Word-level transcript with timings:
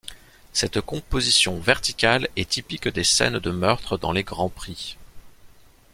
Cette 0.51 0.81
composition 0.81 1.59
verticale 1.59 2.27
est 2.35 2.49
typique 2.49 2.87
des 2.87 3.03
scènes 3.03 3.37
de 3.37 3.51
meurtres 3.51 3.99
dans 3.99 4.11
les 4.11 4.23
grands 4.23 4.49
prix. 4.49 4.97